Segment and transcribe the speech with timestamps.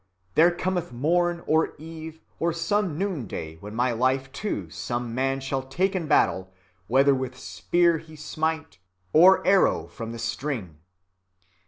[0.33, 5.61] There cometh morn or eve or some noonday when my life too some man shall
[5.61, 6.51] take in battle,
[6.87, 8.79] whether with spear he smite,
[9.13, 10.79] or arrow from the string."